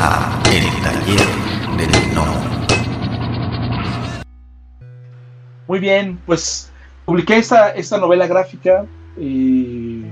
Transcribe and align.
a 0.00 0.40
El 0.52 1.76
del 1.76 2.14
No. 2.14 2.24
Muy 5.66 5.80
bien, 5.80 6.18
pues 6.24 6.70
publiqué 7.04 7.38
esta, 7.38 7.70
esta 7.70 7.98
novela 7.98 8.26
gráfica, 8.26 8.86
eh, 9.16 10.10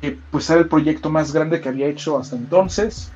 que 0.00 0.18
pues 0.30 0.48
era 0.50 0.60
el 0.60 0.68
proyecto 0.68 1.08
más 1.08 1.32
grande 1.32 1.60
que 1.60 1.68
había 1.70 1.86
hecho 1.86 2.18
hasta 2.18 2.36
entonces, 2.36 3.10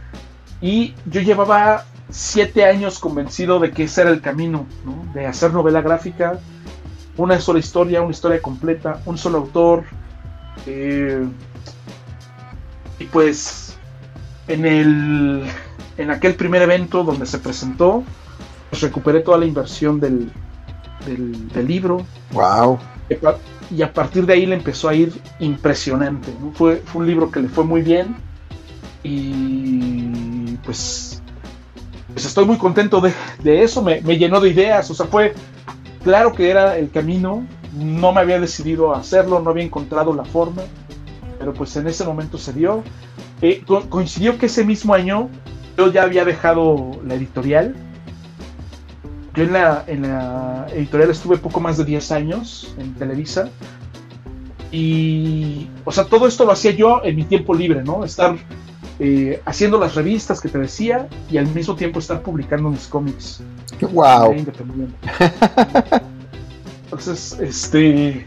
y 0.61 0.95
yo 1.07 1.21
llevaba 1.21 1.84
siete 2.09 2.64
años 2.64 2.98
convencido 2.98 3.61
de 3.61 3.72
que 3.72 3.85
ese 3.85 4.03
era 4.03 4.11
el 4.11 4.21
camino, 4.21 4.66
¿no? 4.85 5.13
de 5.13 5.27
hacer 5.27 5.53
novela 5.53 5.82
gráfica, 5.82 6.39
una 7.16 7.39
sola 7.41 7.58
historia, 7.58 8.00
una 8.00 8.13
historia 8.13 8.41
completa, 8.41 9.03
un 9.05 9.19
solo 9.19 9.39
autor, 9.39 9.85
eh, 10.66 11.27
y 12.99 13.05
pues 13.05 13.71
en 14.49 14.67
el 14.67 15.45
en 15.99 16.11
aquel 16.11 16.35
primer 16.35 16.63
evento 16.63 17.05
donde 17.05 17.27
se 17.27 17.39
presentó, 17.39 18.03
pues 18.71 18.83
recuperé 18.83 19.21
toda 19.21 19.39
la 19.39 19.46
inversión 19.46 20.00
del, 20.00 20.31
del, 21.07 21.67
libro. 21.67 22.05
Wow. 22.33 22.79
Y 23.71 23.83
a 23.83 23.93
partir 23.93 24.27
de 24.27 24.35
ahí 24.35 24.47
le 24.47 24.57
empezó 24.57 24.89
a 24.89 24.95
ir 24.95 25.13
impresionante. 25.39 26.33
Fue, 26.55 26.77
fue 26.77 27.03
un 27.03 27.09
libro 27.09 27.31
que 27.31 27.41
le 27.41 27.49
fue 27.49 27.64
muy 27.64 27.83
bien. 27.83 28.17
Y 29.03 30.57
pues, 30.64 31.22
pues 32.12 32.25
estoy 32.25 32.45
muy 32.45 32.56
contento 32.56 33.00
de, 33.00 33.12
de 33.42 33.62
eso. 33.62 33.83
Me, 33.83 34.00
me, 34.00 34.17
llenó 34.17 34.41
de 34.41 34.50
ideas. 34.50 34.91
O 34.91 34.95
sea, 34.95 35.06
fue 35.06 35.34
claro 36.03 36.33
que 36.33 36.50
era 36.50 36.78
el 36.78 36.91
camino. 36.91 37.47
No 37.75 38.12
me 38.12 38.20
había 38.20 38.38
decidido 38.38 38.94
a 38.94 38.98
hacerlo, 38.98 39.41
no 39.41 39.50
había 39.50 39.64
encontrado 39.64 40.14
la 40.14 40.25
forma. 40.25 40.62
Pero 41.42 41.52
pues 41.52 41.74
en 41.74 41.88
ese 41.88 42.04
momento 42.04 42.38
se 42.38 42.52
dio. 42.52 42.84
Eh, 43.40 43.64
coincidió 43.88 44.38
que 44.38 44.46
ese 44.46 44.64
mismo 44.64 44.94
año 44.94 45.28
yo 45.76 45.90
ya 45.90 46.04
había 46.04 46.24
dejado 46.24 47.00
la 47.04 47.14
editorial 47.14 47.74
yo 49.34 49.44
en 49.44 49.52
la, 49.52 49.84
en 49.86 50.02
la 50.02 50.66
editorial 50.74 51.10
estuve 51.10 51.38
poco 51.38 51.58
más 51.60 51.78
de 51.78 51.84
10 51.84 52.12
años 52.12 52.74
en 52.78 52.94
Televisa. 52.94 53.48
Y, 54.70 55.68
o 55.84 55.92
sea, 55.92 56.04
todo 56.04 56.26
esto 56.26 56.44
lo 56.44 56.52
hacía 56.52 56.72
yo 56.72 57.00
en 57.02 57.16
mi 57.16 57.24
tiempo 57.24 57.54
libre, 57.54 57.82
¿no? 57.82 58.04
Estar 58.04 58.36
eh, 58.98 59.40
haciendo 59.46 59.78
las 59.78 59.94
revistas 59.94 60.40
que 60.40 60.48
te 60.48 60.58
decía 60.58 61.08
y 61.30 61.38
al 61.38 61.46
mismo 61.46 61.74
tiempo 61.76 61.98
estar 61.98 62.22
publicando 62.22 62.68
mis 62.68 62.86
cómics. 62.86 63.42
¡Wow! 63.92 64.34
Entonces, 66.84 67.38
este, 67.40 68.26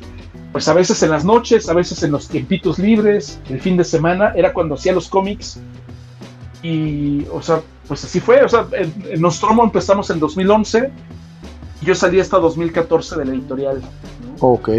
pues 0.55 0.69
a 0.69 0.73
veces 0.73 1.03
en 1.03 1.09
las 1.11 1.25
noches, 1.25 1.67
a 1.67 1.73
veces 1.73 2.01
en 2.03 2.13
los 2.13 2.29
tiempitos 2.29 2.79
libres, 2.79 3.41
el 3.49 3.59
fin 3.59 3.75
de 3.75 3.83
semana, 3.83 4.31
era 4.37 4.53
cuando 4.53 4.75
hacía 4.75 4.93
los 4.93 5.09
cómics. 5.09 5.59
Y, 6.63 7.25
o 7.29 7.41
sea, 7.41 7.59
pues 7.89 8.05
así 8.05 8.21
fue. 8.21 8.41
O 8.41 8.47
sea, 8.47 8.65
en, 8.71 9.19
Nostromo 9.19 9.65
empezamos 9.65 10.09
en 10.11 10.19
2011 10.21 10.91
y 11.81 11.85
yo 11.85 11.93
salí 11.93 12.21
hasta 12.21 12.37
2014 12.37 13.17
de 13.17 13.25
la 13.25 13.31
editorial. 13.33 13.81
Ok. 14.39 14.69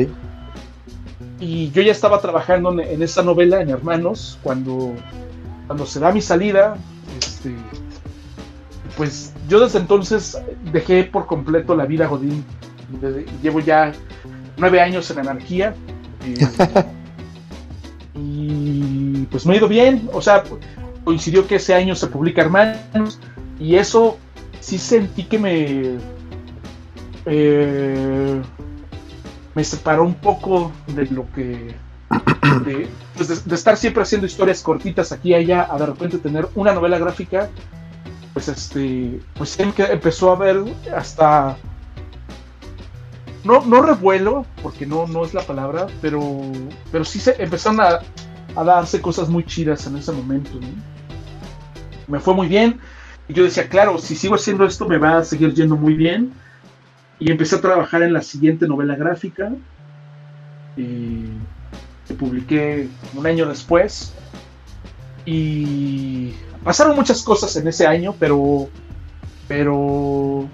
Y 1.40 1.70
yo 1.72 1.82
ya 1.82 1.92
estaba 1.92 2.22
trabajando 2.22 2.70
en, 2.80 3.02
esa 3.02 3.22
novela, 3.22 3.60
en 3.60 3.68
Hermanos, 3.68 4.38
cuando, 4.42 4.94
cuando 5.66 5.84
se 5.84 6.00
da 6.00 6.10
mi 6.10 6.22
salida. 6.22 6.78
Este, 7.18 7.54
pues 8.96 9.34
yo 9.46 9.60
desde 9.60 9.80
entonces 9.80 10.40
dejé 10.72 11.04
por 11.04 11.26
completo 11.26 11.76
la 11.76 11.84
vida 11.84 12.06
Godín. 12.06 12.46
Llevo 13.42 13.60
ya 13.60 13.92
nueve 14.56 14.80
años 14.80 15.10
en 15.10 15.18
anarquía. 15.18 15.74
Eh, 16.24 16.46
y 18.14 19.22
pues 19.30 19.46
me 19.46 19.54
ha 19.54 19.56
ido 19.56 19.68
bien. 19.68 20.08
O 20.12 20.20
sea, 20.20 20.42
coincidió 21.04 21.46
que 21.46 21.56
ese 21.56 21.74
año 21.74 21.94
se 21.94 22.08
publica 22.08 22.42
Hermanos 22.42 23.18
y 23.60 23.76
eso 23.76 24.18
sí 24.60 24.78
sentí 24.78 25.24
que 25.24 25.38
me 25.38 25.98
eh, 27.26 28.42
me 29.54 29.64
separó 29.64 30.04
un 30.04 30.14
poco 30.14 30.72
de 30.88 31.06
lo 31.06 31.30
que 31.32 31.74
pues 33.16 33.44
de, 33.44 33.54
estar 33.54 33.76
siempre 33.76 34.02
haciendo 34.02 34.26
historias 34.26 34.62
cortitas 34.62 35.12
aquí 35.12 35.30
y 35.30 35.34
allá 35.34 35.68
a 35.70 35.78
de 35.78 35.86
repente 35.86 36.18
tener 36.18 36.48
una 36.54 36.72
novela 36.72 36.98
gráfica 36.98 37.48
pues 38.32 38.48
este 38.48 39.20
pues 39.34 39.58
empezó 39.58 40.32
a 40.32 40.36
ver 40.36 40.62
hasta 40.94 41.56
no, 43.46 43.64
no 43.64 43.80
revuelo, 43.80 44.44
porque 44.62 44.86
no, 44.86 45.06
no 45.06 45.24
es 45.24 45.32
la 45.32 45.42
palabra, 45.42 45.86
pero, 46.02 46.20
pero 46.90 47.04
sí 47.04 47.20
se 47.20 47.40
empezaron 47.42 47.80
a, 47.80 48.00
a 48.56 48.64
darse 48.64 49.00
cosas 49.00 49.28
muy 49.28 49.44
chidas 49.44 49.86
en 49.86 49.96
ese 49.96 50.10
momento. 50.12 50.50
me 52.08 52.18
fue 52.18 52.34
muy 52.34 52.48
bien. 52.48 52.80
Y 53.28 53.34
yo 53.34 53.44
decía, 53.44 53.68
claro, 53.68 53.98
si 53.98 54.16
sigo 54.16 54.34
haciendo 54.34 54.64
esto 54.64 54.86
me 54.86 54.98
va 54.98 55.18
a 55.18 55.24
seguir 55.24 55.54
yendo 55.54 55.76
muy 55.76 55.94
bien. 55.94 56.32
Y 57.18 57.30
empecé 57.30 57.56
a 57.56 57.60
trabajar 57.60 58.02
en 58.02 58.12
la 58.12 58.22
siguiente 58.22 58.66
novela 58.66 58.94
gráfica, 58.96 59.50
que 60.76 62.14
publiqué 62.18 62.88
un 63.14 63.26
año 63.26 63.46
después. 63.46 64.12
Y 65.24 66.32
pasaron 66.64 66.96
muchas 66.96 67.22
cosas 67.22 67.54
en 67.56 67.68
ese 67.68 67.86
año, 67.86 68.14
pero, 68.18 68.68
pero 69.48 70.48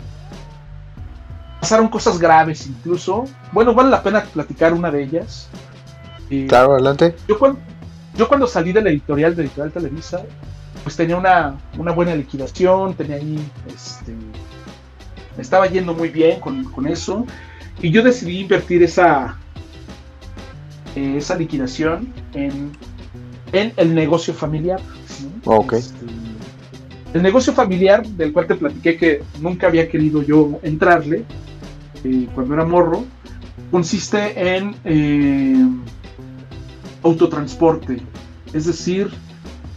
pasaron 1.62 1.86
cosas 1.86 2.18
graves 2.18 2.66
incluso. 2.66 3.24
Bueno, 3.52 3.72
vale 3.72 3.88
la 3.88 4.02
pena 4.02 4.24
platicar 4.24 4.72
una 4.72 4.90
de 4.90 5.04
ellas. 5.04 5.48
claro, 6.48 6.72
adelante. 6.72 7.14
Yo 7.28 7.38
cuando, 7.38 7.60
yo 8.16 8.26
cuando 8.26 8.48
salí 8.48 8.72
de 8.72 8.82
la 8.82 8.90
editorial 8.90 9.36
de 9.36 9.44
Editorial 9.44 9.70
Televisa, 9.70 10.24
pues 10.82 10.96
tenía 10.96 11.16
una, 11.16 11.56
buena 11.94 12.16
liquidación, 12.16 12.94
tenía 12.94 13.14
ahí, 13.14 13.38
este, 13.72 14.12
me 15.36 15.42
estaba 15.42 15.68
yendo 15.68 15.94
muy 15.94 16.08
bien 16.08 16.40
con, 16.40 16.86
eso, 16.88 17.26
y 17.80 17.92
yo 17.92 18.02
decidí 18.02 18.40
invertir 18.40 18.82
esa, 18.82 19.36
eh, 20.96 21.14
esa 21.16 21.36
liquidación 21.36 22.12
en, 22.34 22.72
el 23.52 23.94
negocio 23.94 24.34
familiar. 24.34 24.80
Este, 25.76 26.06
el 27.14 27.22
negocio 27.22 27.52
familiar 27.52 28.04
del 28.04 28.32
cual 28.32 28.48
te 28.48 28.56
platiqué 28.56 28.96
que 28.96 29.22
nunca 29.40 29.68
había 29.68 29.88
querido 29.88 30.22
yo 30.22 30.58
entrarle 30.64 31.24
eh, 32.04 32.28
cuando 32.34 32.54
era 32.54 32.64
morro, 32.64 33.04
consiste 33.70 34.56
en 34.56 34.74
eh, 34.84 35.68
autotransporte, 37.02 38.00
es 38.52 38.66
decir, 38.66 39.10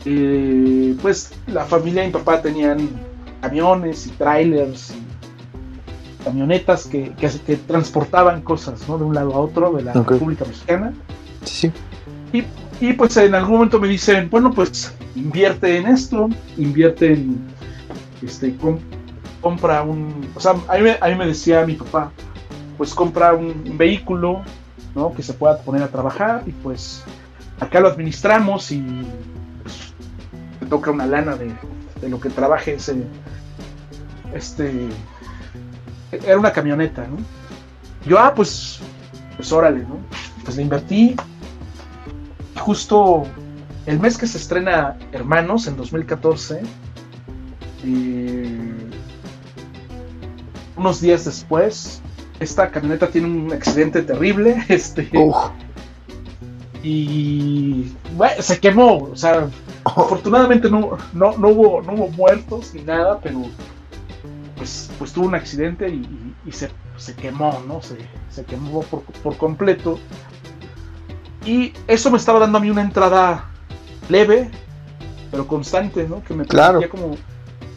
eh, 0.06 0.96
pues 1.02 1.34
la 1.48 1.66
familia 1.66 2.02
de 2.02 2.08
mi 2.08 2.14
papá 2.14 2.42
tenían 2.42 2.90
camiones 3.42 4.08
y 4.08 4.10
trailers 4.12 4.92
y 4.92 6.24
camionetas 6.24 6.86
que, 6.86 7.14
que, 7.14 7.56
transportaban 7.56 8.42
cosas 8.42 8.88
¿no? 8.88 8.98
de 8.98 9.04
un 9.04 9.14
lado 9.14 9.34
a 9.34 9.40
otro 9.40 9.74
de 9.74 9.84
la 9.84 9.94
República 9.94 10.46
Mexicana. 10.46 10.94
Sí. 11.44 11.72
Y, 12.34 12.44
y, 12.82 12.94
pues 12.94 13.16
en 13.18 13.36
algún 13.36 13.54
momento 13.54 13.80
me 13.80 13.88
dicen, 13.88 14.30
bueno, 14.30 14.52
pues 14.52 14.94
invierte 15.16 15.78
en 15.78 15.88
esto, 15.88 16.30
invierte 16.58 17.14
en, 17.14 17.38
este, 18.22 18.56
compra 19.46 19.84
un, 19.84 20.28
o 20.34 20.40
sea, 20.40 20.54
a 20.68 20.76
mí, 20.76 20.82
me, 20.82 20.98
a 21.00 21.08
mí 21.08 21.14
me 21.14 21.28
decía 21.28 21.64
mi 21.68 21.76
papá, 21.76 22.12
pues 22.80 22.96
compra 22.96 23.36
un, 23.36 23.78
vehículo, 23.78 24.42
¿no? 24.96 25.14
Que 25.14 25.22
se 25.22 25.34
pueda 25.34 25.60
poner 25.60 25.84
a 25.84 25.88
trabajar 25.88 26.42
y 26.48 26.52
pues 26.52 27.04
acá 27.60 27.80
lo 27.80 27.88
administramos 27.90 28.72
y 28.72 28.84
toca 30.68 30.90
una 30.90 31.06
lana 31.06 31.36
de, 31.36 31.54
lo 32.10 32.20
que 32.20 32.32
trabaje 32.32 32.74
ese. 32.74 33.04
Este. 34.34 34.90
Era 36.12 36.40
una 36.40 36.52
camioneta, 36.52 37.06
¿no? 37.06 37.18
Yo, 38.04 38.18
ah, 38.18 38.34
pues. 38.34 38.80
Pues 39.36 39.52
órale, 39.52 39.82
¿no? 39.82 40.00
Pues 40.44 40.58
le 40.58 40.64
invertí. 40.64 41.16
Justo 42.60 43.28
el 43.86 44.00
mes 44.00 44.18
que 44.18 44.26
se 44.26 44.40
estrena 44.40 44.98
Hermanos, 45.12 45.68
en 45.68 45.78
2014. 45.78 46.64
Eh, 47.84 48.85
unos 50.76 51.02
días 51.02 51.26
después, 51.26 52.02
esta 52.40 52.70
camioneta 52.70 53.08
tiene 53.08 53.28
un 53.28 53.54
accidente 53.54 54.02
terrible. 54.02 54.64
Este. 54.70 55.10
Y. 56.84 57.92
Bueno, 58.16 58.42
se 58.42 58.60
quemó. 58.60 59.10
O 59.12 59.16
sea, 59.16 59.50
Afortunadamente 59.86 60.68
no, 60.70 60.98
no, 61.14 61.30
hubo, 61.30 61.82
no 61.84 61.94
hubo 61.94 62.10
muertos 62.10 62.74
ni 62.74 62.82
nada, 62.82 63.20
pero 63.22 63.44
pues, 64.58 64.90
pues 64.98 65.14
tuvo 65.14 65.28
un 65.28 65.36
accidente 65.36 65.88
y, 65.88 66.52
se, 66.52 66.70
quemó, 67.16 67.62
¿no? 67.68 67.82
Se, 67.82 68.44
quemó 68.46 68.82
por, 68.82 69.38
completo. 69.38 70.00
Y 71.46 71.72
eso 71.88 72.10
me 72.10 72.18
estaba 72.18 72.40
dando 72.40 72.58
a 72.58 72.62
mí 72.62 72.72
una 72.72 72.82
entrada 72.82 73.46
leve, 74.10 74.50
pero 75.30 75.46
constante, 75.46 76.08
¿no? 76.10 76.24
Que 76.24 76.34
me 76.34 76.46
permitía 76.46 76.90
como, 76.90 77.16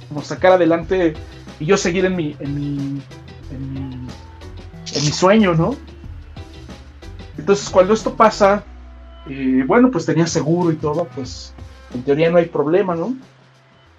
como 0.09 0.23
sacar 0.23 0.53
adelante 0.53 1.13
y 1.61 1.67
yo 1.67 1.77
seguir 1.77 2.05
en 2.05 2.17
mi, 2.17 2.37
en 2.41 2.55
mi, 2.55 3.03
en 3.51 3.73
mi, 3.73 3.81
en 3.91 5.05
mi 5.05 5.13
sueño, 5.13 5.55
¿no? 5.55 5.77
Entonces 7.37 7.69
cuando 7.71 7.95
esto 7.95 8.15
pasa, 8.15 8.65
eh, 9.29 9.65
bueno, 9.67 9.91
pues 9.91 10.07
tenía 10.07 10.27
seguro 10.27 10.73
y 10.73 10.77
todo, 10.77 11.07
pues 11.15 11.53
en 11.95 12.03
teoría 12.03 12.31
no 12.31 12.39
hay 12.39 12.47
problema, 12.47 12.95
¿no? 12.95 13.15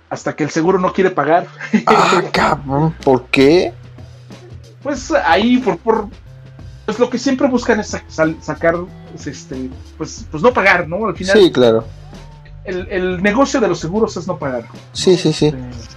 hasta 0.10 0.36
que 0.36 0.44
el 0.44 0.50
seguro 0.50 0.80
no 0.80 0.92
quiere 0.94 1.12
pagar. 1.12 1.48
Ah, 1.86 2.24
cabrón, 2.32 2.94
¿por 3.04 3.26
qué? 3.28 3.74
Pues 4.82 5.12
ahí, 5.12 5.58
por, 5.58 5.78
por 5.78 6.08
pues 6.86 6.98
lo 6.98 7.10
que 7.10 7.20
siempre 7.20 7.48
buscan 7.48 7.80
es 7.80 7.96
sacar, 8.42 8.76
pues, 9.12 9.28
este, 9.28 9.70
pues, 9.98 10.26
pues 10.32 10.42
no 10.42 10.52
pagar, 10.52 10.88
¿no? 10.88 11.06
Al 11.06 11.16
final. 11.16 11.38
Sí, 11.38 11.52
claro. 11.52 11.86
El, 12.64 12.88
el 12.90 13.22
negocio 13.22 13.60
de 13.60 13.68
los 13.68 13.80
seguros 13.80 14.18
es 14.18 14.26
no 14.26 14.38
pagar. 14.38 14.66
Sí, 14.94 15.16
sí, 15.18 15.32
sí. 15.32 15.48
Este, 15.48 15.96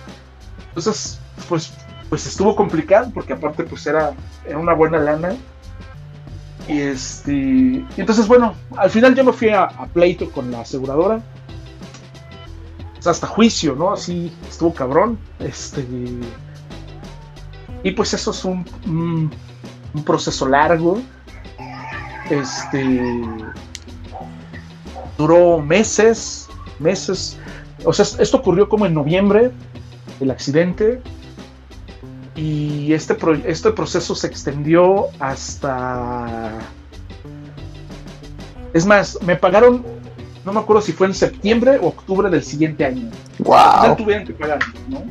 entonces, 0.69 1.19
pues, 1.49 1.73
pues 2.09 2.27
estuvo 2.27 2.55
complicado 2.55 3.11
porque 3.13 3.33
aparte 3.33 3.65
pues 3.65 3.87
era, 3.87 4.13
era 4.47 4.59
una 4.59 4.75
buena 4.75 4.99
lana. 4.99 5.35
Y 6.69 6.81
este, 6.81 7.33
y 7.33 7.87
entonces 7.97 8.29
bueno, 8.29 8.55
al 8.77 8.91
final 8.91 9.15
yo 9.15 9.25
me 9.25 9.33
fui 9.33 9.49
a, 9.49 9.69
pleito 9.93 10.31
con 10.31 10.51
la 10.51 10.61
aseguradora. 10.61 11.21
hasta 13.05 13.27
juicio, 13.27 13.75
¿no? 13.75 13.93
Así 13.93 14.33
estuvo 14.49 14.73
cabrón. 14.73 15.19
Este, 15.41 15.85
y 17.83 17.91
pues 17.93 18.15
eso 18.15 18.31
es 18.31 18.45
un, 18.45 18.65
un, 18.87 20.05
proceso 20.05 20.49
largo. 20.49 21.01
Este, 22.31 23.23
duró 25.19 25.59
meses, 25.59 26.49
meses. 26.79 27.37
O 27.85 27.93
sea, 27.93 28.07
esto 28.21 28.37
ocurrió 28.37 28.69
como 28.69 28.87
en 28.87 28.95
noviembre, 28.95 29.51
el 30.21 30.31
accidente. 30.31 31.03
Y 32.35 32.93
este, 32.93 33.17
este 33.47 33.71
proceso 33.73 34.15
se 34.15 34.27
extendió 34.27 35.09
hasta... 35.19 36.59
Es 38.73 38.87
más, 38.87 39.19
me 39.23 39.37
pagaron, 39.37 39.85
no 40.45 40.53
me 40.53 40.61
acuerdo 40.61 40.81
si 40.81 40.93
fue 40.93 41.07
en 41.07 41.15
septiembre 41.15 41.79
o 41.79 41.89
octubre 41.89 42.31
del 42.31 42.43
siguiente 42.43 42.87
año. 42.87 43.11
¡Wow! 43.39 43.55
Ya 43.83 43.97
tuvieron 43.97 44.27
que 44.27 44.33
pagar, 44.33 44.61
¿no? 44.89 45.03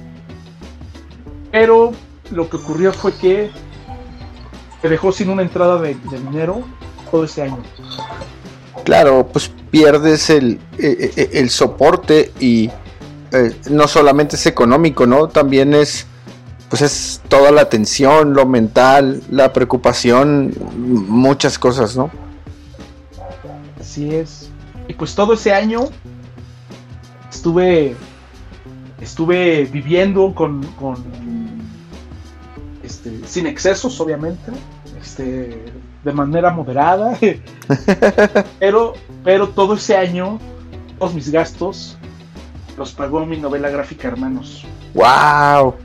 Pero 1.51 1.91
lo 2.31 2.49
que 2.49 2.57
ocurrió 2.57 2.91
fue 2.91 3.13
que 3.13 3.51
me 4.81 4.89
dejó 4.89 5.11
sin 5.11 5.29
una 5.29 5.43
entrada 5.43 5.79
de, 5.79 5.95
dinero 5.95 6.63
todo 7.11 7.25
ese 7.25 7.43
año. 7.43 7.59
Claro, 8.83 9.27
pues 9.27 9.51
pierdes 9.69 10.31
el, 10.31 10.59
el, 10.79 11.11
el 11.15 11.49
soporte 11.51 12.31
y 12.39 12.71
eh, 13.31 13.55
no 13.69 13.87
solamente 13.87 14.35
es 14.35 14.45
económico, 14.45 15.05
¿no? 15.05 15.27
También 15.29 15.73
es, 15.73 16.05
pues 16.71 16.81
es 16.83 17.21
toda 17.27 17.51
la 17.51 17.63
atención, 17.63 18.33
lo 18.33 18.45
mental, 18.45 19.21
la 19.29 19.51
preocupación, 19.51 20.53
muchas 20.77 21.59
cosas, 21.59 21.97
¿no? 21.97 22.09
Así 23.77 24.15
es. 24.15 24.49
Y 24.87 24.93
pues 24.93 25.13
todo 25.13 25.33
ese 25.33 25.53
año 25.53 25.89
estuve, 27.29 27.93
estuve 29.01 29.65
viviendo 29.65 30.33
con, 30.33 30.63
con 30.79 30.95
este, 32.83 33.19
sin 33.27 33.47
excesos, 33.47 33.99
obviamente, 33.99 34.53
este, 35.01 35.65
de 36.05 36.13
manera 36.13 36.51
moderada, 36.51 37.17
pero, 38.59 38.93
pero 39.25 39.49
todo 39.49 39.73
ese 39.73 39.97
año, 39.97 40.39
todos 40.97 41.13
mis 41.13 41.29
gastos 41.29 41.97
los 42.77 42.93
pagó 42.93 43.25
mi 43.25 43.35
novela 43.35 43.69
gráfica 43.69 44.07
Hermanos. 44.07 44.65
¡Wow! 44.93 45.75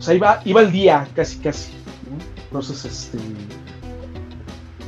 O 0.00 0.02
sea, 0.02 0.14
iba, 0.14 0.40
iba 0.46 0.60
al 0.60 0.72
día, 0.72 1.06
casi, 1.14 1.38
casi. 1.38 1.72
Entonces, 2.46 2.84
este. 2.86 3.18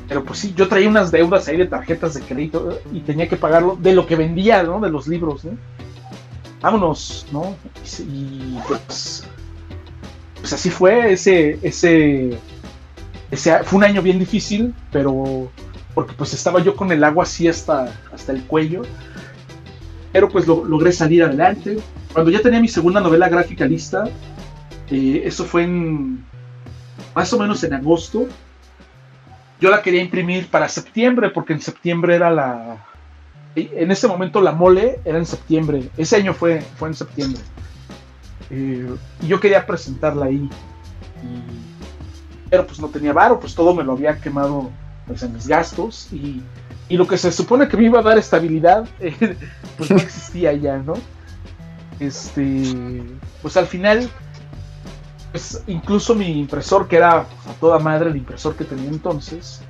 Pero 0.09 0.25
pues 0.25 0.39
sí, 0.41 0.55
yo 0.57 0.69
traía 0.69 0.89
unas 0.89 1.13
deudas 1.13 1.47
ahí 1.49 1.59
de 1.59 1.67
tarjetas 1.67 2.15
de 2.15 2.23
crédito 2.23 2.81
y 2.93 3.01
tenía 3.01 3.29
que 3.29 3.37
pagarlo 3.37 3.77
de 3.77 3.95
lo 3.95 4.07
que 4.07 4.17
vendía, 4.17 4.63
¿no? 4.63 4.81
De 4.81 4.91
los 4.91 5.07
libros, 5.07 5.45
¿no? 5.45 5.53
Vámonos, 6.63 7.27
¿no? 7.31 7.55
Y 8.01 8.59
pues. 8.67 9.25
Pues 10.41 10.53
así 10.55 10.71
fue 10.71 11.13
ese. 11.13 11.59
ese. 11.63 12.39
ese 13.31 13.65
fue 13.65 13.77
un 13.77 13.85
año 13.85 14.01
bien 14.01 14.19
difícil, 14.19 14.75
pero. 14.91 15.51
Porque 15.95 16.15
pues 16.15 16.33
estaba 16.33 16.63
yo 16.63 16.75
con 16.75 16.91
el 16.91 17.05
agua 17.05 17.25
así 17.25 17.47
hasta, 17.49 17.95
hasta 18.11 18.33
el 18.33 18.43
cuello 18.45 18.83
pero 20.13 20.29
pues 20.29 20.47
logré 20.47 20.93
salir 20.93 21.25
adelante. 21.25 21.79
Cuando 22.13 22.31
ya 22.31 22.43
tenía 22.43 22.61
mi 22.61 22.69
segunda 22.69 23.01
novela 23.01 23.29
gráfica 23.29 23.65
lista, 23.65 24.05
eh, 24.91 25.23
eso 25.25 25.45
fue 25.45 25.65
en 25.65 26.25
más 27.15 27.33
o 27.33 27.39
menos 27.39 27.63
en 27.65 27.75
agosto, 27.75 28.27
yo 29.61 29.71
la 29.71 29.83
quería 29.83 30.03
imprimir 30.03 30.49
para 30.49 30.69
septiembre, 30.69 31.31
porque 31.31 31.53
en 31.53 31.61
septiembre 31.61 32.15
era 32.15 32.31
la... 32.31 32.87
En 33.55 33.91
ese 33.91 34.09
momento 34.09 34.41
la 34.41 34.53
mole 34.53 35.01
era 35.05 35.19
en 35.19 35.27
septiembre, 35.27 35.91
ese 35.97 36.17
año 36.17 36.33
fue, 36.33 36.63
fue 36.77 36.89
en 36.89 36.95
septiembre. 36.95 37.43
Eh, 38.51 38.89
y 39.21 39.27
yo 39.27 39.41
quería 39.41 39.67
presentarla 39.67 40.27
ahí. 40.27 40.49
pero 42.49 42.67
pues 42.67 42.81
no 42.81 42.89
tenía 42.89 43.13
varo, 43.13 43.39
pues 43.39 43.55
todo 43.55 43.75
me 43.75 43.85
lo 43.85 43.93
había 43.93 44.19
quemado 44.19 44.71
pues, 45.07 45.23
en 45.23 45.35
mis 45.35 45.47
gastos 45.47 46.13
y 46.13 46.43
y 46.93 46.99
lo 46.99 47.07
que 47.07 47.17
se 47.17 47.33
supone 47.33 47.69
que 47.69 47.77
me 47.79 47.85
iba 47.85 48.01
a 48.01 48.03
dar 48.03 48.19
estabilidad, 48.19 48.87
eh, 49.01 49.37
pues 49.79 49.91
no 49.91 49.97
existía 49.99 50.53
ya, 50.53 50.77
¿no? 50.77 50.93
Este, 52.01 53.03
pues 53.41 53.57
al 53.57 53.67
final, 53.67 54.11
pues 55.33 55.63
incluso 55.67 56.15
mi 56.15 56.39
impresor, 56.39 56.87
que 56.87 56.97
era 56.97 57.21
a 57.21 57.53
toda 57.59 57.79
madre 57.79 58.11
el 58.11 58.17
impresor 58.17 58.55
que 58.55 58.65
tenía 58.65 58.89
entonces, 58.89 59.61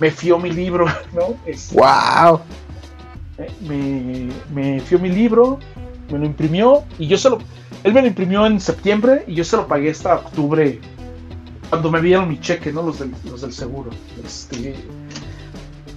me 0.00 0.10
fió 0.10 0.38
mi 0.38 0.50
libro, 0.50 0.86
¿no? 1.14 1.36
¡Wow! 1.72 2.40
Este, 3.38 3.46
eh, 3.46 4.30
me, 4.52 4.74
me 4.74 4.80
fió 4.80 4.98
mi 4.98 5.08
libro, 5.08 5.58
me 6.10 6.18
lo 6.18 6.26
imprimió 6.26 6.84
y 6.98 7.06
yo 7.06 7.16
se 7.16 7.30
lo. 7.30 7.38
Él 7.82 7.92
me 7.92 8.00
lo 8.00 8.08
imprimió 8.08 8.46
en 8.46 8.60
septiembre 8.60 9.24
y 9.26 9.34
yo 9.34 9.44
se 9.44 9.56
lo 9.56 9.66
pagué 9.66 9.90
hasta 9.90 10.14
octubre, 10.14 10.80
cuando 11.68 11.90
me 11.90 12.00
dieron 12.00 12.28
mi 12.28 12.40
cheque, 12.40 12.72
¿no? 12.72 12.82
Los 12.82 12.98
del, 12.98 13.12
los 13.24 13.40
del 13.40 13.52
seguro. 13.52 13.90
Este 14.24 14.74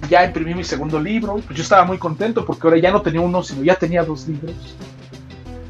ya 0.08 0.24
imprimí 0.24 0.54
mi 0.54 0.64
segundo 0.64 1.00
libro, 1.00 1.34
pues 1.46 1.56
yo 1.56 1.62
estaba 1.62 1.84
muy 1.84 1.98
contento 1.98 2.44
porque 2.44 2.66
ahora 2.66 2.78
ya 2.78 2.90
no 2.90 3.02
tenía 3.02 3.20
uno, 3.20 3.42
sino 3.42 3.62
ya 3.62 3.74
tenía 3.74 4.02
dos 4.02 4.26
libros. 4.26 4.54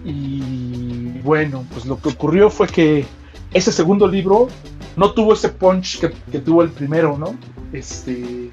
Y 0.04 1.18
bueno, 1.22 1.64
pues 1.72 1.86
lo 1.86 2.00
que 2.00 2.10
ocurrió 2.10 2.50
fue 2.50 2.68
que 2.68 3.04
ese 3.52 3.72
segundo 3.72 4.06
libro 4.06 4.48
no 4.96 5.12
tuvo 5.12 5.32
ese 5.32 5.48
punch 5.48 6.00
que, 6.00 6.38
tuvo 6.38 6.62
el 6.62 6.70
primero, 6.70 7.16
¿no? 7.16 7.36
Este. 7.72 8.50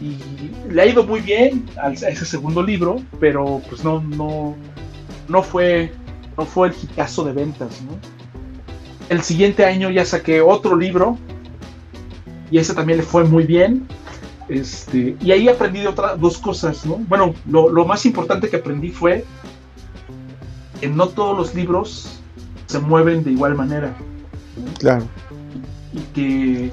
Y 0.00 0.18
le 0.70 0.82
ha 0.82 0.86
ido 0.86 1.04
muy 1.04 1.20
bien 1.20 1.64
a 1.80 1.92
ese 1.92 2.24
segundo 2.24 2.62
libro, 2.62 3.00
pero 3.20 3.62
pues 3.68 3.84
no, 3.84 4.00
no, 4.00 4.56
no 5.28 5.42
fue, 5.42 5.92
no 6.36 6.44
fue 6.44 6.68
el 6.68 6.74
hitazo 6.74 7.24
de 7.24 7.32
ventas, 7.32 7.82
¿no? 7.82 7.92
El 9.08 9.22
siguiente 9.22 9.64
año 9.64 9.90
ya 9.90 10.04
saqué 10.04 10.40
otro 10.40 10.76
libro 10.76 11.18
y 12.50 12.58
ese 12.58 12.74
también 12.74 12.98
le 12.98 13.04
fue 13.04 13.24
muy 13.24 13.44
bien 13.44 13.86
este, 14.48 15.16
y 15.20 15.30
ahí 15.30 15.48
aprendí 15.48 15.86
otras 15.86 16.20
dos 16.20 16.36
cosas, 16.38 16.84
¿no? 16.84 16.96
Bueno, 17.08 17.34
lo, 17.46 17.84
más 17.86 18.04
importante 18.04 18.50
que 18.50 18.56
aprendí 18.56 18.90
fue 18.90 19.24
que 20.80 20.88
no 20.88 21.08
todos 21.08 21.36
los 21.36 21.54
libros 21.54 22.11
se 22.72 22.78
mueven 22.78 23.22
de 23.22 23.32
igual 23.32 23.54
manera. 23.54 23.94
Claro. 24.78 25.04
Y 25.92 26.00
que, 26.14 26.72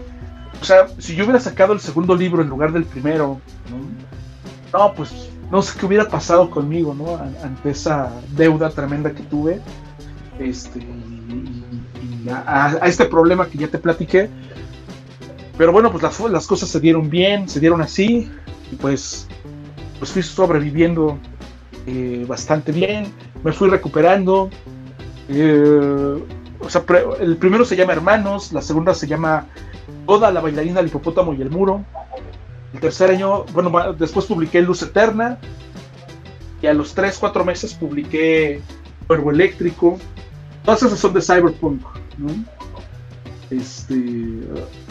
o 0.62 0.66
sea, 0.66 0.88
si 0.98 1.16
yo 1.16 1.26
hubiera 1.26 1.40
sacado 1.40 1.74
el 1.74 1.80
segundo 1.80 2.16
libro 2.16 2.42
en 2.42 2.50
lugar 2.50 2.72
del 2.72 2.86
primero, 2.86 3.40
¿no? 3.70 4.80
No, 4.80 4.94
pues 4.94 5.30
no 5.52 5.62
sé 5.62 5.78
qué 5.78 5.86
hubiera 5.86 6.08
pasado 6.08 6.50
conmigo, 6.50 6.94
¿no? 6.94 7.18
Ante 7.44 7.72
esa 7.72 8.12
deuda 8.36 8.70
tremenda 8.70 9.12
que 9.12 9.24
tuve. 9.24 9.60
Este, 10.40 10.80
y, 10.80 12.30
a, 12.30 12.80
este 12.86 13.06
problema 13.06 13.48
que 13.48 13.58
ya 13.58 13.68
te 13.68 13.78
platiqué, 13.78 14.30
pero 15.58 15.74
bueno, 15.74 15.92
pues 15.92 16.04
las, 16.04 16.20
las 16.32 16.48
cosas 16.48 16.70
se 16.70 16.80
dieron 16.80 17.10
bien, 17.10 17.50
se 17.50 17.60
dieron 17.60 17.82
así, 17.82 18.30
y 18.72 18.76
pues, 18.78 19.28
pues 19.98 20.12
fui 20.12 20.24
sobreviviendo 20.24 21.20
eh, 21.86 22.24
bastante 22.28 22.72
bien, 22.72 23.08
me 23.44 23.52
fui 23.52 23.70
recuperando. 23.70 24.50
Eh, 25.30 26.24
o 26.60 26.70
sea, 26.70 26.84
el 27.20 27.38
primero 27.38 27.64
se 27.64 27.76
llama 27.76 27.94
Hermanos, 27.94 28.52
la 28.52 28.62
segunda 28.62 28.94
se 28.94 29.08
llama 29.08 29.46
Toda 30.06 30.32
la 30.32 30.42
bailarina, 30.42 30.80
el 30.80 30.88
hipopótamo 30.88 31.34
y 31.34 31.42
el 31.42 31.50
muro. 31.50 31.84
El 32.74 32.80
tercer 32.80 33.12
año, 33.12 33.46
bueno, 33.54 33.94
después 33.94 34.26
publiqué 34.26 34.62
Luz 34.62 34.82
Eterna. 34.82 35.38
Y 36.62 36.68
a 36.68 36.74
los 36.74 36.94
3, 36.94 37.18
4 37.20 37.46
meses 37.46 37.74
publiqué 37.74 38.62
Cuervo 39.08 39.32
Eléctrico. 39.32 39.98
Todas 40.66 40.84
esas 40.84 41.00
son 41.00 41.14
de 41.14 41.22
Cyberpunk. 41.22 41.82
Este, 43.50 43.96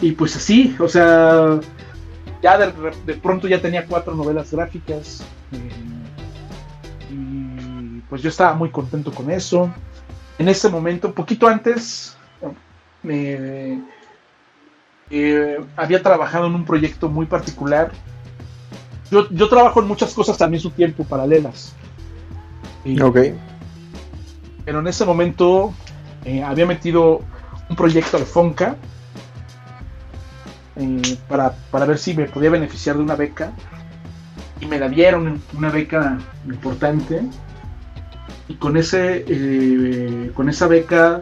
y 0.01 0.11
pues 0.13 0.35
así, 0.35 0.75
o 0.79 0.87
sea, 0.87 1.59
ya 2.41 2.57
de, 2.57 3.13
pronto 3.15 3.47
ya 3.47 3.61
tenía 3.61 3.85
cuatro 3.85 4.15
novelas 4.15 4.51
gráficas. 4.51 5.23
Eh, 5.51 5.69
y 7.11 8.01
pues 8.09 8.21
yo 8.21 8.29
estaba 8.29 8.53
muy 8.53 8.69
contento 8.69 9.11
con 9.11 9.29
eso. 9.29 9.71
En 10.39 10.47
ese 10.47 10.69
momento, 10.69 11.13
poquito 11.13 11.47
antes, 11.49 12.17
me 13.03 13.81
eh, 15.11 15.59
había 15.75 16.01
trabajado 16.01 16.47
en 16.47 16.55
un 16.55 16.63
proyecto 16.63 17.09
muy 17.09 17.25
particular. 17.25 17.91
Yo, 19.11 19.29
yo, 19.31 19.49
trabajo 19.49 19.81
en 19.81 19.87
muchas 19.87 20.13
cosas 20.13 20.41
al 20.41 20.49
mismo 20.49 20.71
tiempo, 20.71 21.03
paralelas. 21.03 21.75
ok. 23.01 23.17
pero 24.63 24.79
en 24.79 24.87
ese 24.87 25.03
momento 25.03 25.73
eh, 26.23 26.41
había 26.41 26.65
metido 26.65 27.21
un 27.69 27.75
proyecto 27.75 28.15
al 28.15 28.23
Fonca 28.23 28.77
eh, 30.77 31.17
para, 31.27 31.51
para 31.69 31.85
ver 31.85 31.97
si 31.97 32.13
me 32.13 32.25
podía 32.25 32.49
beneficiar 32.49 32.95
de 32.95 33.03
una 33.03 33.15
beca 33.15 33.51
y 34.61 34.67
me 34.67 34.79
la 34.79 34.87
dieron 34.87 35.41
una 35.53 35.69
beca 35.69 36.17
importante 36.45 37.23
y 38.49 38.55
con 38.55 38.75
ese 38.75 39.23
eh, 39.27 40.31
con 40.33 40.49
esa 40.49 40.67
beca 40.67 41.21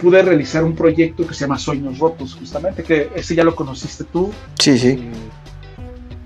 pude 0.00 0.22
realizar 0.22 0.62
un 0.64 0.74
proyecto 0.76 1.26
que 1.26 1.34
se 1.34 1.40
llama 1.40 1.58
Sueños 1.58 1.98
Rotos 1.98 2.34
justamente 2.34 2.82
que 2.84 3.10
ese 3.16 3.34
ya 3.34 3.42
lo 3.44 3.54
conociste 3.56 4.04
tú 4.04 4.30
Sí, 4.58 4.78
sí. 4.78 4.88
eh, 4.88 5.10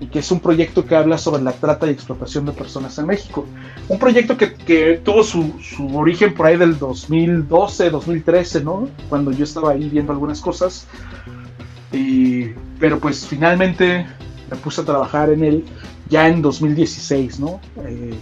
y 0.01 0.07
que 0.07 0.19
es 0.19 0.29
un 0.31 0.41
proyecto 0.41 0.85
que 0.85 0.95
habla 0.95 1.17
sobre 1.17 1.41
la 1.41 1.53
trata 1.53 1.87
y 1.87 1.91
explotación 1.91 2.45
de 2.45 2.51
personas 2.51 2.97
en 2.99 3.05
México. 3.07 3.45
Un 3.87 3.97
proyecto 3.97 4.35
que, 4.35 4.53
que 4.53 4.99
tuvo 5.03 5.23
su, 5.23 5.53
su 5.61 5.97
origen 5.97 6.33
por 6.33 6.47
ahí 6.47 6.57
del 6.57 6.77
2012, 6.77 7.89
2013, 7.91 8.61
¿no? 8.61 8.89
Cuando 9.07 9.31
yo 9.31 9.45
estaba 9.45 9.71
ahí 9.71 9.87
viendo 9.87 10.11
algunas 10.11 10.41
cosas. 10.41 10.85
Y- 11.93 12.49
pero 12.77 12.99
pues 12.99 13.25
finalmente 13.25 14.05
me 14.51 14.57
puse 14.57 14.81
a 14.81 14.83
trabajar 14.83 15.29
en 15.29 15.45
él 15.45 15.65
ya 16.09 16.27
en 16.27 16.41
2016, 16.41 17.39
¿no? 17.39 17.61
Eh, 17.85 18.13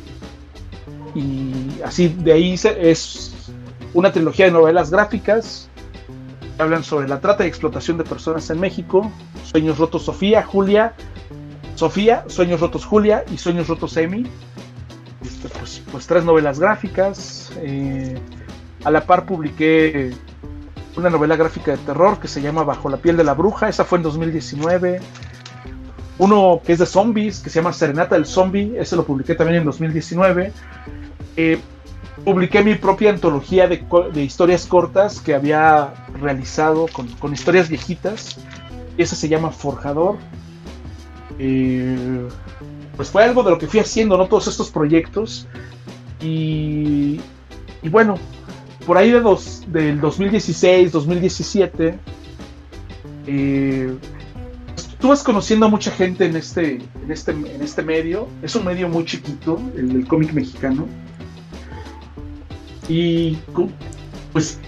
y 1.16 1.82
así 1.84 2.08
de 2.08 2.32
ahí 2.34 2.58
se- 2.58 2.90
es 2.92 3.34
una 3.94 4.12
trilogía 4.12 4.46
de 4.46 4.52
novelas 4.52 4.90
gráficas 4.90 5.70
que 6.58 6.62
hablan 6.64 6.84
sobre 6.84 7.08
la 7.08 7.20
trata 7.20 7.46
y 7.46 7.48
explotación 7.48 7.98
de 7.98 8.04
personas 8.04 8.50
en 8.50 8.60
México, 8.60 9.12
Sueños 9.44 9.78
Rotos 9.78 10.04
Sofía, 10.04 10.44
Julia, 10.44 10.94
Sofía, 11.76 12.24
Sueños 12.28 12.60
Rotos 12.60 12.86
Julia 12.86 13.24
y 13.32 13.38
Sueños 13.38 13.68
Rotos 13.68 13.96
Emi. 13.98 14.26
Este, 15.24 15.48
pues, 15.50 15.82
pues 15.92 16.08
tres 16.08 16.24
novelas 16.24 16.60
gráficas. 16.60 17.52
eh, 17.58 18.18
a 18.84 18.92
la 18.92 19.06
par 19.06 19.26
publiqué 19.26 20.12
una 20.98 21.10
novela 21.10 21.36
gráfica 21.38 21.72
de 21.72 21.78
terror 21.78 22.20
que 22.20 22.28
se 22.28 22.42
llama 22.42 22.64
Bajo 22.64 22.90
la 22.90 22.98
piel 22.98 23.16
de 23.18 23.24
la 23.24 23.34
bruja, 23.34 23.70
esa 23.70 23.86
fue 23.86 23.98
en 24.00 24.04
2019. 24.04 25.00
Uno 26.24 26.62
que 26.66 26.72
es 26.72 26.80
de 26.80 26.86
zombies, 26.86 27.42
que 27.42 27.50
se 27.50 27.60
llama 27.60 27.74
Serenata 27.74 28.16
del 28.16 28.26
Zombie, 28.26 28.76
ese 28.78 28.96
lo 28.96 29.06
publiqué 29.06 29.36
también 29.36 29.60
en 29.60 29.66
2019. 29.66 30.54
Eh, 31.36 31.60
publiqué 32.24 32.64
mi 32.64 32.76
propia 32.76 33.10
antología 33.10 33.68
de, 33.68 33.84
historias 34.24 34.66
cortas 34.66 35.20
que 35.20 35.36
había 35.36 35.94
realizado 36.22 36.86
con, 37.20 37.34
historias 37.34 37.68
viejitas. 37.68 38.38
Esa 38.98 39.18
se 39.18 39.28
llama 39.28 39.52
Forjador. 39.52 40.16
Eh, 41.40 42.30
pues 42.96 43.10
fue 43.10 43.26
algo 43.26 43.44
de 43.44 43.52
lo 43.52 43.58
que 43.58 43.68
fui 43.68 43.82
haciendo, 43.82 44.18
¿no? 44.18 44.28
Todos 44.28 44.48
estos 44.48 44.72
proyectos. 44.72 45.46
Y, 46.22 47.20
y 47.82 47.90
bueno, 47.90 48.16
por 48.86 48.98
ahí 48.98 49.12
de 49.12 49.20
dos, 49.20 49.64
del 49.68 50.00
2016, 50.00 50.90
2017, 50.90 52.00
eh, 53.28 53.98
tú 55.04 55.10
vas 55.10 55.22
conociendo 55.22 55.66
a 55.66 55.70
mucha 55.70 55.92
gente 55.92 56.26
en 56.26 56.38
este, 56.38 56.76
en, 56.76 57.12
este, 57.12 57.32
en 57.32 57.62
este 57.62 57.84
medio. 57.84 58.30
Es 58.42 58.56
un 58.56 58.64
medio 58.64 58.88
muy 58.88 59.04
chiquito, 59.04 59.62
el 59.76 60.08
cómic 60.08 60.32
mexicano. 60.32 60.88
Y 62.88 63.36
pues, 64.32 64.60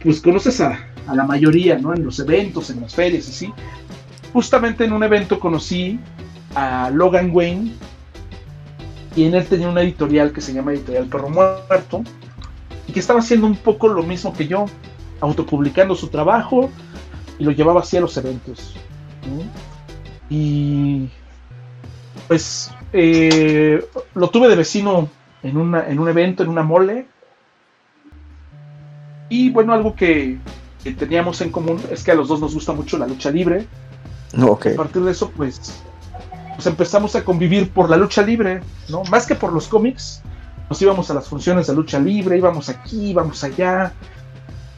pues 0.00 0.20
conoces 0.20 0.60
a, 0.60 0.78
a 1.08 1.14
la 1.16 1.24
mayoría, 1.24 1.76
¿no? 1.76 1.92
En 1.92 2.04
los 2.04 2.20
eventos, 2.20 2.70
en 2.70 2.82
las 2.82 2.94
ferias, 2.94 3.28
así. 3.28 3.52
Justamente 4.32 4.84
en 4.84 4.92
un 4.92 5.02
evento 5.02 5.40
conocí 5.40 5.98
a 6.54 6.90
Logan 6.90 7.30
Wayne 7.32 7.72
y 9.16 9.24
en 9.24 9.34
él 9.34 9.44
tenía 9.44 9.68
una 9.68 9.82
editorial 9.82 10.30
que 10.30 10.40
se 10.40 10.52
llama 10.52 10.72
Editorial 10.72 11.06
Perro 11.06 11.30
Muerto 11.30 12.04
y 12.86 12.92
que 12.92 13.00
estaba 13.00 13.18
haciendo 13.18 13.48
un 13.48 13.56
poco 13.56 13.88
lo 13.88 14.04
mismo 14.04 14.32
que 14.32 14.46
yo, 14.46 14.66
autopublicando 15.20 15.96
su 15.96 16.06
trabajo 16.06 16.70
y 17.40 17.42
lo 17.42 17.50
llevaba 17.50 17.80
así 17.80 17.96
a 17.96 18.00
los 18.02 18.16
eventos. 18.16 18.76
¿No? 19.28 19.42
Y 20.30 21.08
pues 22.26 22.70
eh, 22.92 23.84
lo 24.14 24.30
tuve 24.30 24.48
de 24.48 24.56
vecino 24.56 25.08
en, 25.42 25.56
una, 25.56 25.88
en 25.88 25.98
un 25.98 26.08
evento, 26.08 26.42
en 26.42 26.48
una 26.48 26.62
mole. 26.62 27.06
Y 29.28 29.50
bueno, 29.50 29.72
algo 29.72 29.94
que, 29.94 30.38
que 30.82 30.92
teníamos 30.92 31.40
en 31.40 31.50
común 31.50 31.80
es 31.90 32.04
que 32.04 32.12
a 32.12 32.14
los 32.14 32.28
dos 32.28 32.40
nos 32.40 32.54
gusta 32.54 32.72
mucho 32.72 32.98
la 32.98 33.06
lucha 33.06 33.30
libre. 33.30 33.66
Ok. 34.40 34.66
A 34.66 34.76
partir 34.76 35.02
de 35.02 35.10
eso, 35.10 35.30
pues, 35.30 35.82
pues 36.54 36.66
empezamos 36.66 37.14
a 37.16 37.24
convivir 37.24 37.70
por 37.70 37.88
la 37.90 37.96
lucha 37.96 38.22
libre, 38.22 38.60
¿no? 38.88 39.02
Más 39.04 39.26
que 39.26 39.34
por 39.34 39.52
los 39.52 39.68
cómics. 39.68 40.22
Nos 40.68 40.82
íbamos 40.82 41.10
a 41.10 41.14
las 41.14 41.28
funciones 41.28 41.66
de 41.66 41.74
lucha 41.74 41.98
libre, 41.98 42.36
íbamos 42.36 42.68
aquí, 42.68 43.10
íbamos 43.10 43.42
allá. 43.42 43.92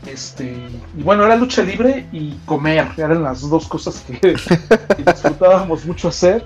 Este, 0.06 0.56
y 0.96 1.02
bueno, 1.02 1.24
era 1.26 1.36
lucha 1.36 1.62
libre 1.62 2.06
y 2.12 2.32
comer, 2.46 2.88
eran 2.96 3.22
las 3.22 3.42
dos 3.48 3.68
cosas 3.68 4.02
que, 4.06 4.18
que 4.96 5.02
disfrutábamos 5.06 5.84
mucho 5.84 6.08
hacer. 6.08 6.44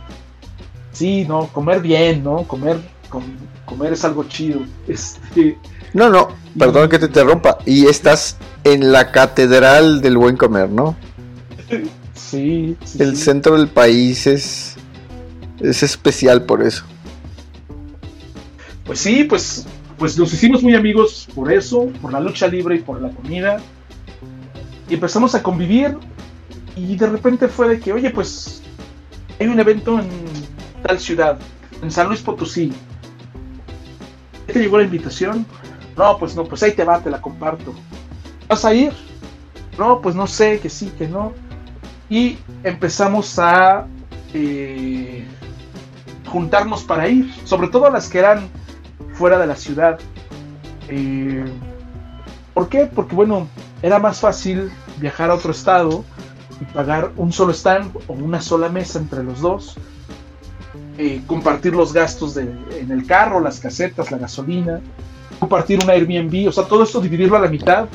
Sí, 0.92 1.24
no, 1.26 1.46
comer 1.48 1.80
bien, 1.80 2.22
¿no? 2.24 2.42
Comer, 2.44 2.78
com- 3.08 3.22
comer 3.64 3.92
es 3.92 4.04
algo 4.04 4.24
chido. 4.24 4.60
Este, 4.88 5.56
No, 5.92 6.10
no, 6.10 6.28
perdón 6.58 6.88
que 6.88 6.98
te 6.98 7.06
interrumpa. 7.06 7.58
Y 7.64 7.86
estás 7.86 8.36
en 8.64 8.90
la 8.92 9.12
catedral 9.12 10.00
del 10.02 10.16
buen 10.18 10.36
comer, 10.36 10.68
¿no? 10.68 10.96
sí, 12.14 12.76
sí, 12.84 12.98
El 12.98 13.16
sí. 13.16 13.22
centro 13.22 13.56
del 13.56 13.68
país 13.68 14.26
es, 14.26 14.74
es 15.60 15.82
especial 15.84 16.42
por 16.42 16.62
eso. 16.62 16.84
Pues 18.84 18.98
sí, 18.98 19.24
pues, 19.24 19.64
pues 19.98 20.18
nos 20.18 20.32
hicimos 20.32 20.62
muy 20.62 20.74
amigos 20.74 21.28
por 21.34 21.52
eso, 21.52 21.86
por 22.02 22.12
la 22.12 22.20
lucha 22.20 22.46
libre 22.46 22.76
y 22.76 22.78
por 22.80 23.00
la 23.00 23.10
comida. 23.10 23.58
Y 24.88 24.94
empezamos 24.94 25.34
a 25.34 25.42
convivir 25.42 25.96
y 26.76 26.96
de 26.96 27.06
repente 27.06 27.48
fue 27.48 27.68
de 27.68 27.80
que, 27.80 27.92
oye, 27.92 28.10
pues 28.10 28.62
hay 29.38 29.46
un 29.46 29.58
evento 29.58 29.98
en 29.98 30.08
tal 30.82 30.98
ciudad, 30.98 31.38
en 31.82 31.90
San 31.90 32.08
Luis 32.08 32.20
Potosí. 32.20 32.72
¿Ya 34.46 34.54
te 34.54 34.60
llegó 34.60 34.78
la 34.78 34.84
invitación? 34.84 35.46
No, 35.96 36.18
pues 36.18 36.34
no, 36.34 36.44
pues 36.44 36.62
ahí 36.62 36.72
te 36.72 36.84
va, 36.84 37.00
te 37.00 37.10
la 37.10 37.20
comparto. 37.20 37.74
¿Vas 38.48 38.64
a 38.64 38.74
ir? 38.74 38.92
No, 39.78 40.00
pues 40.00 40.14
no 40.14 40.26
sé, 40.26 40.60
que 40.60 40.68
sí, 40.68 40.92
que 40.98 41.08
no. 41.08 41.32
Y 42.10 42.36
empezamos 42.62 43.38
a 43.38 43.86
eh, 44.34 45.24
juntarnos 46.26 46.82
para 46.82 47.08
ir, 47.08 47.32
sobre 47.44 47.68
todo 47.68 47.88
las 47.90 48.08
que 48.08 48.18
eran 48.18 48.48
fuera 49.14 49.38
de 49.38 49.46
la 49.46 49.56
ciudad. 49.56 49.98
Eh, 50.88 51.44
¿Por 52.52 52.68
qué? 52.68 52.86
Porque 52.86 53.14
bueno, 53.14 53.48
era 53.82 53.98
más 53.98 54.20
fácil 54.20 54.70
viajar 54.98 55.30
a 55.30 55.34
otro 55.34 55.50
estado 55.52 56.04
y 56.60 56.64
pagar 56.66 57.12
un 57.16 57.32
solo 57.32 57.52
stand 57.52 57.96
o 58.06 58.12
una 58.12 58.40
sola 58.40 58.68
mesa 58.68 58.98
entre 58.98 59.24
los 59.24 59.40
dos, 59.40 59.76
eh, 60.98 61.22
compartir 61.26 61.74
los 61.74 61.92
gastos 61.92 62.34
de, 62.34 62.42
en 62.78 62.90
el 62.90 63.06
carro, 63.06 63.40
las 63.40 63.58
casetas, 63.58 64.10
la 64.10 64.18
gasolina, 64.18 64.80
compartir 65.40 65.82
un 65.82 65.90
Airbnb, 65.90 66.48
o 66.48 66.52
sea, 66.52 66.64
todo 66.64 66.84
esto 66.84 67.00
dividirlo 67.00 67.36
a 67.36 67.40
la 67.40 67.48
mitad, 67.48 67.88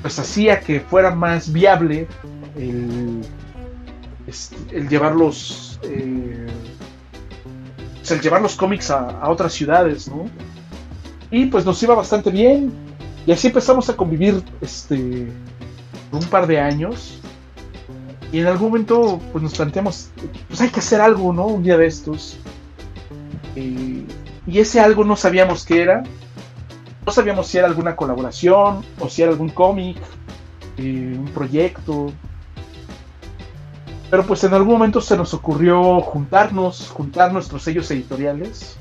pues 0.00 0.18
hacía 0.18 0.60
que 0.60 0.80
fuera 0.80 1.14
más 1.14 1.52
viable 1.52 2.08
el, 2.56 3.20
este, 4.26 4.56
el 8.10 8.20
llevar 8.20 8.42
los 8.42 8.56
cómics 8.56 8.90
a, 8.90 9.28
otras 9.28 9.52
ciudades, 9.52 10.08
¿no? 10.08 10.26
Y 11.30 11.46
pues 11.46 11.64
nos 11.64 11.82
iba 11.82 11.94
bastante 11.94 12.30
bien. 12.30 12.72
Y 13.26 13.32
así 13.32 13.48
empezamos 13.48 13.88
a 13.88 13.96
convivir 13.96 14.42
este 14.60 15.28
un 16.12 16.24
par 16.30 16.46
de 16.46 16.60
años. 16.60 17.20
Y 18.32 18.40
en 18.40 18.46
algún 18.46 18.68
momento 18.68 19.20
pues 19.32 19.42
nos 19.42 19.54
planteamos, 19.54 20.10
pues 20.48 20.60
hay 20.60 20.68
que 20.68 20.80
hacer 20.80 21.00
algo, 21.00 21.32
¿no? 21.32 21.46
Un 21.46 21.62
día 21.62 21.76
de 21.76 21.86
estos. 21.86 22.36
Y 23.54 24.58
ese 24.58 24.80
algo 24.80 25.04
no 25.04 25.16
sabíamos 25.16 25.64
qué 25.64 25.82
era. 25.82 26.02
No 27.06 27.12
sabíamos 27.12 27.46
si 27.46 27.58
era 27.58 27.66
alguna 27.66 27.96
colaboración 27.96 28.84
o 28.98 29.08
si 29.08 29.22
era 29.22 29.30
algún 29.30 29.48
cómic, 29.48 29.96
eh, 30.76 31.16
un 31.18 31.30
proyecto. 31.32 32.12
Pero 34.10 34.26
pues 34.26 34.42
en 34.44 34.54
algún 34.54 34.72
momento 34.72 35.00
se 35.00 35.16
nos 35.16 35.32
ocurrió 35.34 36.00
juntarnos, 36.00 36.90
juntar 36.90 37.32
nuestros 37.32 37.62
sellos 37.62 37.90
editoriales. 37.90 38.76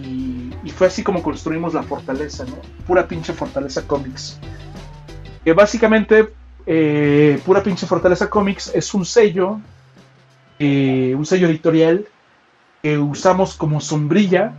Y, 0.00 0.50
y 0.64 0.70
fue 0.70 0.86
así 0.86 1.02
como 1.02 1.22
construimos 1.22 1.74
la 1.74 1.82
fortaleza, 1.82 2.44
¿no? 2.44 2.56
Pura 2.86 3.06
pinche 3.06 3.32
fortaleza 3.32 3.82
comics. 3.82 4.38
Que 5.44 5.52
básicamente 5.52 6.28
eh, 6.66 7.40
Pura 7.44 7.62
pinche 7.62 7.86
fortaleza 7.86 8.30
comics 8.30 8.70
es 8.74 8.94
un 8.94 9.04
sello, 9.04 9.60
eh, 10.58 11.14
un 11.16 11.26
sello 11.26 11.48
editorial 11.48 12.06
que 12.82 12.98
usamos 12.98 13.54
como 13.54 13.80
sombrilla 13.80 14.52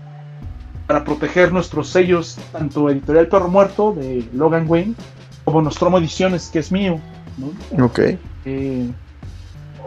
para 0.88 1.04
proteger 1.04 1.54
nuestros 1.54 1.90
sellos, 1.90 2.38
tanto 2.52 2.90
editorial 2.90 3.28
Perro 3.28 3.48
Muerto 3.48 3.94
de 3.94 4.28
Logan 4.34 4.66
Wayne, 4.68 4.96
como 5.46 5.62
Nostromo 5.62 5.98
Ediciones, 5.98 6.50
que 6.50 6.60
es 6.60 6.72
mío. 6.72 7.00
¿no? 7.38 7.86
Ok. 7.86 8.00
Eh, 8.46 8.90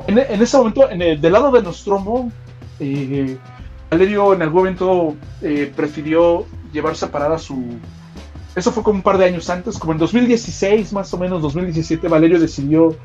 en, 0.07 0.19
en 0.19 0.43
ese 0.43 0.57
momento, 0.57 0.91
en 0.91 1.03
el- 1.03 1.21
del 1.21 1.33
lado 1.33 1.51
de 1.51 1.63
Nostromo, 1.63 2.31
eh, 2.81 3.37
Valerio 3.91 4.35
en 4.35 4.43
algún 4.43 4.59
momento 4.63 5.15
eh, 5.43 5.73
prefirió 5.75 6.45
llevar 6.73 6.97
separada 6.97 7.39
su... 7.39 7.65
Eso 8.55 8.73
fue 8.73 8.83
como 8.83 8.97
un 8.97 9.03
par 9.03 9.19
de 9.19 9.27
años 9.27 9.51
antes, 9.51 9.79
como 9.79 9.93
en 9.93 9.99
2016, 9.99 10.93
más 10.93 11.13
o 11.13 11.19
menos 11.19 11.43
2017, 11.43 12.09
Valerio 12.09 12.41
decidió 12.41 12.97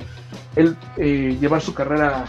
él 0.55 0.75
eh, 0.97 1.37
llevar 1.41 1.61
su 1.61 1.73
carrera 1.73 2.25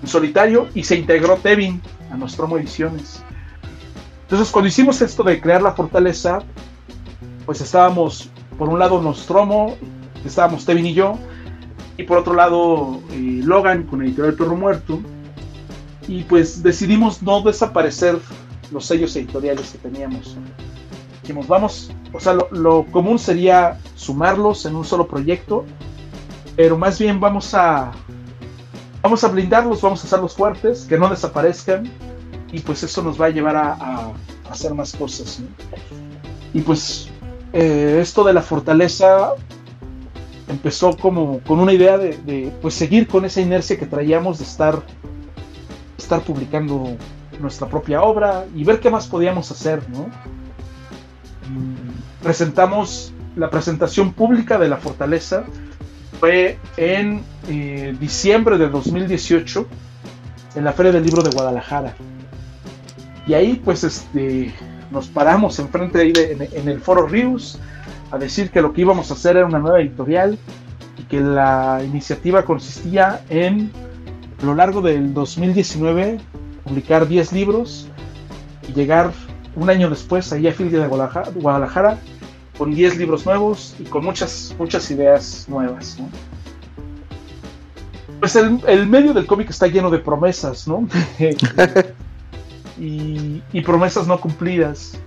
en 0.00 0.08
solitario 0.08 0.68
y 0.74 0.84
se 0.84 0.96
integró 0.96 1.36
Tevin 1.36 1.80
a 2.10 2.16
Nostromo 2.16 2.56
Ediciones. 2.58 3.22
Entonces, 4.22 4.50
cuando 4.50 4.68
hicimos 4.68 5.02
esto 5.02 5.22
de 5.24 5.40
crear 5.40 5.60
la 5.60 5.72
fortaleza, 5.72 6.38
pues 7.44 7.60
estábamos, 7.60 8.30
por 8.56 8.68
un 8.68 8.78
lado, 8.78 9.02
Nostromo, 9.02 9.76
estábamos 10.24 10.64
Tevin 10.64 10.86
y 10.86 10.94
yo, 10.94 11.18
y 11.96 12.04
por 12.04 12.18
otro 12.18 12.34
lado, 12.34 13.00
eh, 13.10 13.40
Logan 13.44 13.84
con 13.84 14.02
Editorial 14.02 14.34
Perro 14.34 14.56
Muerto, 14.56 15.00
y 16.08 16.24
pues 16.24 16.62
decidimos 16.62 17.22
no 17.22 17.42
desaparecer 17.42 18.18
los 18.70 18.86
sellos 18.86 19.14
editoriales 19.16 19.70
que 19.70 19.78
teníamos. 19.78 20.36
Dijimos, 21.22 21.46
vamos, 21.46 21.90
o 22.12 22.18
sea, 22.18 22.34
lo, 22.34 22.48
lo 22.50 22.84
común 22.86 23.18
sería 23.18 23.78
sumarlos 23.94 24.66
en 24.66 24.74
un 24.74 24.84
solo 24.84 25.06
proyecto, 25.06 25.64
pero 26.56 26.76
más 26.76 26.98
bien 26.98 27.20
vamos 27.20 27.54
a 27.54 27.92
vamos 29.02 29.24
a 29.24 29.28
blindarlos, 29.28 29.82
vamos 29.82 30.02
a 30.02 30.06
hacerlos 30.06 30.34
fuertes, 30.34 30.86
que 30.88 30.96
no 30.96 31.08
desaparezcan 31.08 31.90
y 32.52 32.60
pues 32.60 32.82
eso 32.82 33.02
nos 33.02 33.20
va 33.20 33.26
a 33.26 33.30
llevar 33.30 33.56
a, 33.56 33.72
a 33.72 34.12
hacer 34.50 34.74
más 34.74 34.94
cosas. 34.94 35.40
¿no? 35.40 35.48
Y 36.54 36.60
pues 36.60 37.08
eh, 37.52 37.98
esto 38.00 38.24
de 38.24 38.32
la 38.32 38.42
fortaleza 38.42 39.32
empezó 40.48 40.96
como 40.96 41.40
con 41.40 41.60
una 41.60 41.72
idea 41.72 41.98
de, 41.98 42.52
pues 42.60 42.74
seguir 42.74 43.06
con 43.06 43.24
esa 43.24 43.40
inercia 43.40 43.78
que 43.78 43.86
traíamos 43.86 44.38
de 44.38 44.44
estar 44.44 44.82
estar 45.96 46.20
publicando 46.22 46.96
nuestra 47.40 47.68
propia 47.68 48.02
obra 48.02 48.44
y 48.54 48.64
ver 48.64 48.80
qué 48.80 48.90
más 48.90 49.06
podíamos 49.06 49.50
hacer, 49.50 49.88
¿no? 49.90 50.06
Mm, 51.48 52.22
presentamos 52.22 53.12
la 53.36 53.50
presentación 53.50 54.12
pública 54.12 54.58
de 54.58 54.68
la 54.68 54.76
fortaleza 54.76 55.44
fue 56.20 56.58
en 56.76 57.22
eh, 57.48 57.96
diciembre 57.98 58.58
de 58.58 58.68
2018 58.68 59.66
en 60.54 60.64
la 60.64 60.72
Feria 60.72 60.92
del 60.92 61.04
Libro 61.04 61.22
de 61.22 61.30
Guadalajara. 61.30 61.94
Y 63.26 63.34
ahí 63.34 63.60
pues 63.64 63.82
este, 63.84 64.54
nos 64.90 65.08
paramos 65.08 65.58
enfrente 65.58 66.00
ahí 66.00 66.12
en, 66.14 66.68
el 66.68 66.80
Foro 66.80 67.06
Rius 67.06 67.58
a 68.12 68.18
decir 68.18 68.50
que 68.50 68.60
lo 68.60 68.72
que 68.72 68.82
íbamos 68.82 69.10
a 69.10 69.14
hacer 69.14 69.36
era 69.36 69.46
una 69.46 69.58
nueva 69.58 69.80
editorial 69.80 70.38
y 70.98 71.02
que 71.04 71.20
la 71.20 71.80
iniciativa 71.84 72.44
consistía 72.44 73.24
en 73.30 73.72
a 74.40 74.44
lo 74.44 74.54
largo 74.54 74.82
del 74.82 75.14
2019 75.14 76.20
publicar 76.64 77.08
10 77.08 77.32
libros 77.32 77.88
y 78.68 78.72
llegar 78.72 79.12
un 79.56 79.70
año 79.70 79.88
después 79.88 80.32
a 80.32 80.36
Feria 80.36 80.80
de 80.80 80.86
Guadalajara, 80.86 81.30
Guadalajara 81.34 81.98
con 82.58 82.74
10 82.74 82.98
libros 82.98 83.24
nuevos 83.24 83.74
y 83.78 83.84
con 83.84 84.04
muchas, 84.04 84.54
muchas 84.58 84.90
ideas 84.90 85.46
nuevas. 85.48 85.98
¿no? 85.98 86.08
Pues 88.20 88.36
el, 88.36 88.60
el, 88.68 88.86
medio 88.86 89.14
del 89.14 89.26
cómic 89.26 89.48
está 89.50 89.66
lleno 89.66 89.90
de 89.90 89.98
promesas, 89.98 90.68
¿no? 90.68 90.86
y, 92.78 93.42
y, 93.52 93.60
promesas 93.62 94.06
no 94.06 94.20
cumplidas. 94.20 94.98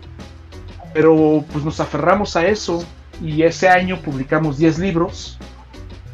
Pero 0.95 1.43
pues 1.51 1.65
nos 1.65 1.81
aferramos 1.81 2.37
a 2.37 2.47
eso 2.47 2.81
y 3.21 3.43
ese 3.43 3.67
año 3.67 3.99
publicamos 3.99 4.57
10 4.57 4.79
libros. 4.79 5.37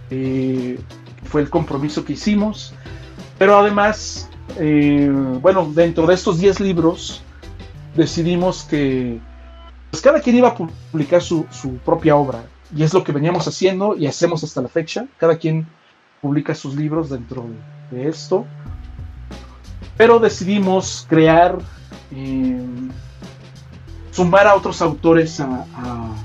Eh, 0.09 0.79
fue 1.25 1.41
el 1.41 1.51
compromiso 1.51 2.03
que 2.03 2.13
hicimos. 2.13 2.73
Pero 3.37 3.59
además, 3.59 4.27
eh, 4.57 5.07
bueno, 5.39 5.71
dentro 5.71 6.07
de 6.07 6.15
estos 6.15 6.39
10 6.39 6.61
libros 6.61 7.21
decidimos 7.95 8.63
que 8.63 9.19
pues 9.91 10.01
cada 10.01 10.19
quien 10.19 10.37
iba 10.37 10.47
a 10.47 10.55
publicar 10.55 11.21
su, 11.21 11.45
su, 11.51 11.75
propia 11.75 12.15
obra. 12.15 12.43
Y 12.75 12.81
es 12.81 12.91
lo 12.91 13.03
que 13.03 13.11
veníamos 13.11 13.47
haciendo 13.47 13.95
y 13.95 14.07
hacemos 14.07 14.43
hasta 14.43 14.63
la 14.63 14.67
fecha. 14.67 15.05
Cada 15.19 15.37
quien 15.37 15.67
publica 16.23 16.55
sus 16.55 16.75
libros 16.75 17.11
dentro 17.11 17.45
de 17.91 18.07
esto. 18.07 18.47
Pero 19.95 20.17
decidimos 20.17 21.05
crear, 21.07 21.59
eh, 22.15 22.59
sumar 24.11 24.47
a 24.47 24.55
otros 24.55 24.81
autores 24.81 25.39
a, 25.39 25.65
a, 25.75 26.15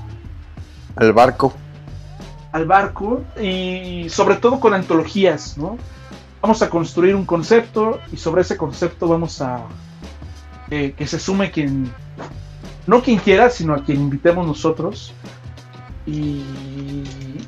al 0.95 1.13
barco. 1.13 1.53
Al 2.51 2.65
barco 2.65 3.23
y 3.41 4.07
sobre 4.09 4.35
todo 4.35 4.59
con 4.59 4.73
antologías, 4.73 5.57
¿no? 5.57 5.77
Vamos 6.41 6.61
a 6.61 6.69
construir 6.69 7.15
un 7.15 7.25
concepto 7.25 7.99
y 8.11 8.17
sobre 8.17 8.41
ese 8.41 8.57
concepto 8.57 9.07
vamos 9.07 9.41
a 9.41 9.63
eh, 10.69 10.93
que 10.97 11.07
se 11.07 11.19
sume 11.19 11.51
quien 11.51 11.91
no 12.85 13.01
quien 13.01 13.19
quiera, 13.19 13.49
sino 13.49 13.73
a 13.73 13.83
quien 13.83 14.01
invitemos 14.01 14.47
nosotros. 14.47 15.13
Y, 16.05 16.41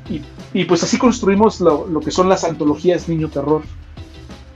y, 0.08 0.22
y 0.52 0.64
pues 0.64 0.82
así 0.82 0.98
construimos 0.98 1.60
lo, 1.60 1.86
lo, 1.86 2.00
que 2.00 2.10
son 2.10 2.28
las 2.28 2.44
antologías 2.44 3.08
Niño 3.08 3.28
Terror. 3.28 3.62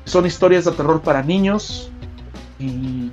Son 0.04 0.26
historias 0.26 0.66
de 0.66 0.72
terror 0.72 1.00
para 1.00 1.22
niños 1.22 1.90
y 2.58 3.10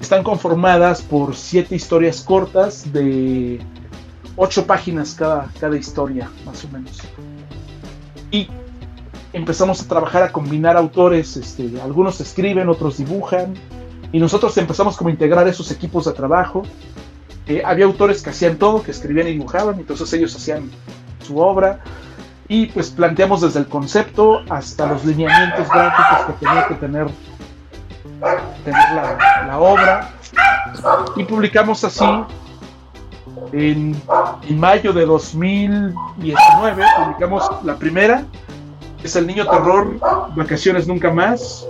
están 0.00 0.22
conformadas 0.22 1.02
por 1.02 1.36
siete 1.36 1.74
historias 1.74 2.22
cortas 2.22 2.92
de 2.92 3.60
ocho 4.36 4.66
páginas 4.66 5.14
cada, 5.14 5.48
cada 5.60 5.76
historia, 5.76 6.30
más 6.44 6.64
o 6.64 6.68
menos. 6.68 7.00
Y 8.30 8.48
empezamos 9.32 9.82
a 9.82 9.88
trabajar 9.88 10.22
a 10.22 10.32
combinar 10.32 10.76
autores, 10.76 11.36
este, 11.36 11.80
algunos 11.82 12.20
escriben, 12.20 12.68
otros 12.68 12.98
dibujan, 12.98 13.54
y 14.12 14.18
nosotros 14.18 14.56
empezamos 14.58 14.96
como 14.96 15.08
a 15.08 15.12
integrar 15.12 15.46
esos 15.46 15.70
equipos 15.70 16.06
de 16.06 16.12
trabajo 16.12 16.64
eh, 17.50 17.62
había 17.64 17.84
autores 17.84 18.22
que 18.22 18.30
hacían 18.30 18.58
todo, 18.58 18.80
que 18.80 18.92
escribían 18.92 19.26
y 19.26 19.32
dibujaban, 19.32 19.76
entonces 19.80 20.12
ellos 20.12 20.36
hacían 20.36 20.70
su 21.26 21.38
obra 21.38 21.80
y 22.46 22.66
pues 22.66 22.90
planteamos 22.90 23.40
desde 23.40 23.58
el 23.58 23.66
concepto 23.66 24.42
hasta 24.48 24.86
los 24.86 25.04
lineamientos 25.04 25.68
gráficos 25.68 26.26
que 26.26 26.46
tenía 26.46 26.68
que 26.68 26.74
tener, 26.74 27.08
tener 28.64 28.92
la, 28.94 29.44
la, 29.46 29.58
obra 29.58 30.10
y 31.16 31.24
publicamos 31.24 31.82
así 31.84 32.04
en, 33.52 34.00
en, 34.48 34.60
mayo 34.60 34.92
de 34.92 35.06
2019 35.06 36.84
publicamos 37.04 37.50
la 37.64 37.76
primera 37.76 38.24
es 39.02 39.16
El 39.16 39.26
Niño 39.26 39.46
Terror 39.48 39.98
Vacaciones 40.34 40.86
Nunca 40.86 41.10
Más 41.10 41.66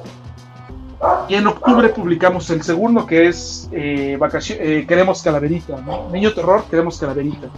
y 1.29 1.35
en 1.35 1.47
octubre 1.47 1.89
publicamos 1.89 2.51
el 2.51 2.63
segundo, 2.63 3.07
que 3.07 3.29
es 3.29 3.69
eh, 3.73 4.19
eh, 4.51 4.85
Queremos 4.87 5.23
Calaverita, 5.23 5.81
¿no? 5.81 6.11
Niño 6.11 6.35
Terror, 6.35 6.65
Queremos 6.69 6.99
Calaverita. 6.99 7.49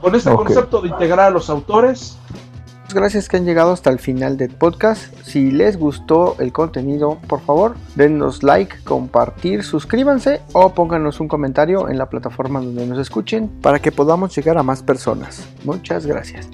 Con 0.00 0.14
este 0.14 0.30
okay. 0.30 0.44
concepto 0.44 0.80
de 0.80 0.88
integrar 0.88 1.26
a 1.26 1.30
los 1.30 1.50
autores. 1.50 2.16
Gracias 2.94 3.28
que 3.28 3.36
han 3.36 3.44
llegado 3.44 3.72
hasta 3.72 3.90
el 3.90 3.98
final 3.98 4.36
del 4.36 4.50
podcast. 4.50 5.12
Si 5.24 5.50
les 5.50 5.76
gustó 5.76 6.36
el 6.38 6.52
contenido, 6.52 7.18
por 7.26 7.40
favor, 7.40 7.76
denos 7.96 8.42
like, 8.42 8.76
compartir, 8.84 9.64
suscríbanse 9.64 10.40
o 10.52 10.72
pónganos 10.72 11.18
un 11.20 11.28
comentario 11.28 11.88
en 11.88 11.98
la 11.98 12.08
plataforma 12.08 12.60
donde 12.60 12.86
nos 12.86 12.98
escuchen 12.98 13.48
para 13.60 13.80
que 13.80 13.90
podamos 13.90 14.34
llegar 14.36 14.56
a 14.56 14.62
más 14.62 14.82
personas. 14.82 15.48
Muchas 15.64 16.06
gracias. 16.06 16.48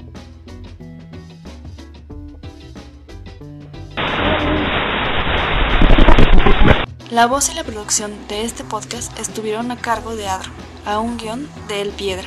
La 7.11 7.27
voz 7.27 7.51
y 7.51 7.55
la 7.55 7.62
producción 7.62 8.11
de 8.29 8.45
este 8.45 8.64
podcast 8.64 9.18
estuvieron 9.18 9.71
a 9.71 9.77
cargo 9.77 10.16
de 10.16 10.29
Adro, 10.29 10.51
a 10.87 10.99
un 10.99 11.18
guion 11.18 11.47
de 11.68 11.83
El 11.83 11.90
Piedra. 11.90 12.27